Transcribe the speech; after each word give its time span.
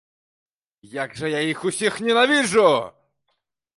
Як 0.93 1.13
жа 1.19 1.27
я 1.33 1.41
іх 1.51 1.59
усіх 1.73 2.01
ненавіджу! 2.07 2.67